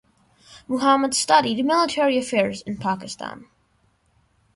Muhammed 0.67 1.13
Studied 1.13 1.63
military 1.63 2.17
affairs 2.17 2.63
in 2.63 2.77
Pakistan. 2.77 3.45